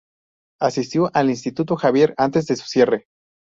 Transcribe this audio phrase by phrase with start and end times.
[0.59, 3.05] Asistió al Instituto Xavier antes de su cierre.